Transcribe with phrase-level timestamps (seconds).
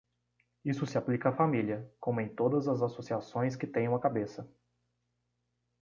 [0.65, 4.49] Isso se aplica à família, como em todas as associações que têm uma cabeça.